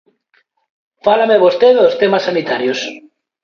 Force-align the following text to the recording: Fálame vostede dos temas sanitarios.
Fálame 1.05 1.41
vostede 1.45 1.79
dos 1.81 1.97
temas 2.01 2.25
sanitarios. 2.27 2.79